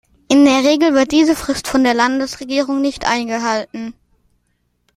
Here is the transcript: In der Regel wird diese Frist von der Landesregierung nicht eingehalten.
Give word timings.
In 0.29 0.45
der 0.45 0.63
Regel 0.63 0.95
wird 0.95 1.11
diese 1.11 1.35
Frist 1.35 1.67
von 1.67 1.83
der 1.83 1.93
Landesregierung 1.93 2.81
nicht 2.81 3.05
eingehalten. 3.05 3.93